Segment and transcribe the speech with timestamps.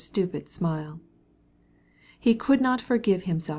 [0.01, 0.99] This idiotic smile
[2.19, 3.49] he could not forgive himself.